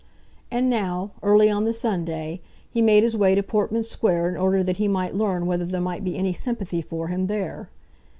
[0.49, 4.63] And now, early on the Sunday, he made his way to Portman Square in order
[4.63, 7.69] that he might learn whether there might be any sympathy for him there.